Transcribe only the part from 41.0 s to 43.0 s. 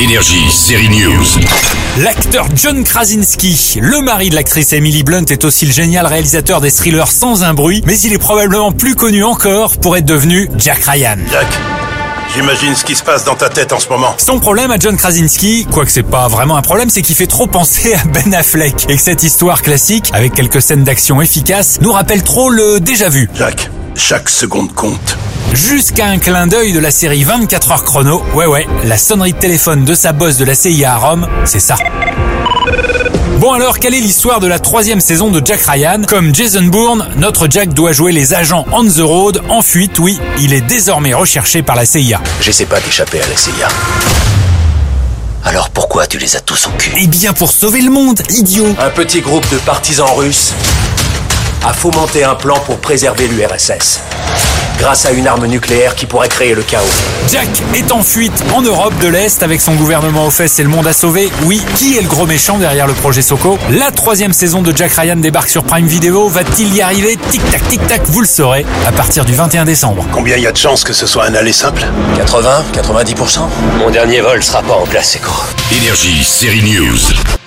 recherché par la CIA. J'essaie pas